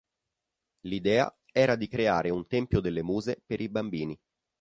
[0.87, 4.19] L'idea era di creare un tempio delle muse per i bambini.